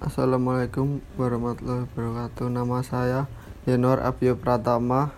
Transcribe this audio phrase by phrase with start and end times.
[0.00, 2.48] Assalamualaikum warahmatullahi wabarakatuh.
[2.48, 3.28] Nama saya
[3.68, 5.12] Yenor Abio Pratama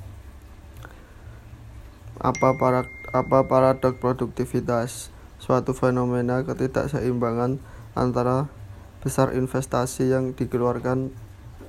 [2.24, 5.12] Apa para apa paradok produktivitas?
[5.36, 7.60] Suatu fenomena ketidakseimbangan
[7.92, 8.48] antara
[9.04, 11.12] besar investasi yang dikeluarkan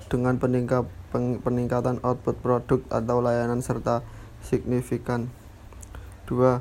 [0.08, 4.04] dengan peningkat, peningkatan output produk atau layanan serta
[4.44, 5.32] signifikan.
[6.28, 6.60] 2.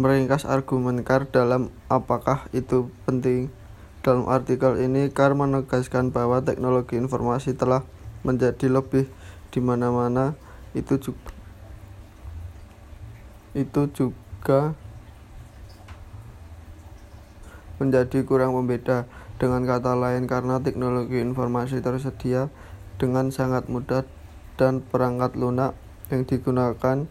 [0.00, 3.52] Meringkas argumen Carr dalam apakah itu penting.
[4.00, 7.84] Dalam artikel ini Carr menegaskan bahwa teknologi informasi telah
[8.26, 9.06] menjadi lebih
[9.52, 10.34] di mana-mana
[10.72, 11.30] itu juga
[13.52, 14.72] itu juga
[17.76, 19.04] menjadi kurang pembeda
[19.36, 22.48] dengan kata lain karena teknologi informasi tersedia
[23.00, 24.04] dengan sangat mudah
[24.60, 25.72] dan perangkat lunak
[26.12, 27.08] yang digunakan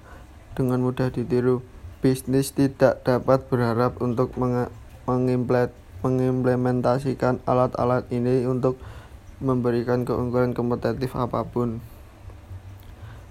[0.54, 1.66] dengan mudah ditiru.
[2.02, 4.34] Bisnis tidak dapat berharap untuk
[6.02, 8.82] mengimplementasikan alat-alat ini untuk
[9.42, 11.82] memberikan keunggulan kompetitif apa pun.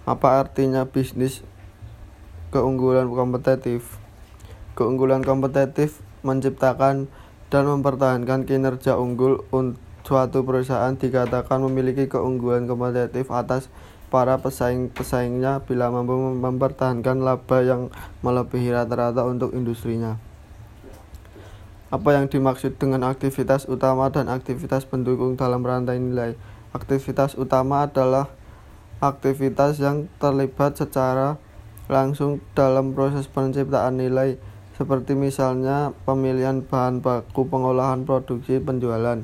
[0.07, 1.43] Apa artinya bisnis
[2.55, 3.99] keunggulan kompetitif?
[4.79, 7.11] Keunggulan kompetitif menciptakan
[7.51, 9.43] dan mempertahankan kinerja unggul
[10.11, 13.71] suatu perusahaan dikatakan memiliki keunggulan kompetitif atas
[14.11, 17.95] para pesaing-pesaingnya bila mampu mempertahankan laba yang
[18.27, 20.19] melebihi rata-rata untuk industrinya.
[21.95, 26.35] Apa yang dimaksud dengan aktivitas utama dan aktivitas pendukung dalam rantai nilai?
[26.75, 28.27] Aktivitas utama adalah
[28.99, 31.39] aktivitas yang terlibat secara
[31.87, 34.43] langsung dalam proses penciptaan nilai,
[34.75, 39.23] seperti misalnya pemilihan bahan baku, pengolahan, produksi, penjualan.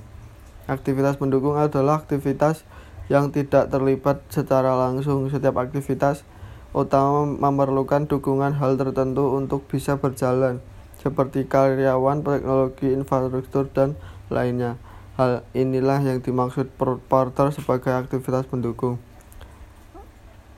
[0.67, 2.67] Aktivitas pendukung adalah aktivitas
[3.07, 5.31] yang tidak terlibat secara langsung.
[5.31, 6.27] Setiap aktivitas
[6.75, 10.59] utama memerlukan dukungan hal tertentu untuk bisa berjalan,
[10.99, 13.95] seperti karyawan, teknologi, infrastruktur, dan
[14.27, 14.75] lainnya.
[15.15, 18.99] Hal inilah yang dimaksud Porter sebagai aktivitas pendukung.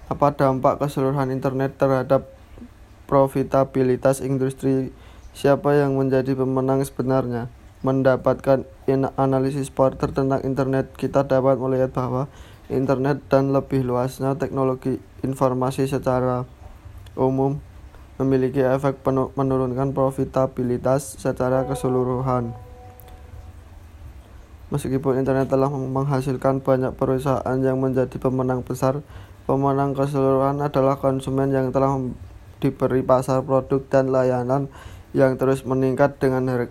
[0.09, 2.33] Apa dampak keseluruhan internet terhadap
[3.05, 4.89] profitabilitas industri?
[5.37, 7.53] Siapa yang menjadi pemenang sebenarnya?
[7.87, 8.67] Mendapatkan
[9.15, 12.27] analisis Porter tentang internet, kita dapat melihat bahwa
[12.69, 16.45] internet dan lebih luasnya teknologi informasi secara
[17.15, 17.63] umum
[18.19, 18.99] memiliki efek
[19.39, 22.51] menurunkan profitabilitas secara keseluruhan.
[24.69, 29.01] Meskipun internet telah menghasilkan banyak perusahaan yang menjadi pemenang besar,
[29.49, 31.97] pemenang keseluruhan adalah konsumen yang telah
[32.61, 34.69] diberi pasar produk dan layanan
[35.17, 36.69] yang terus meningkat dengan harga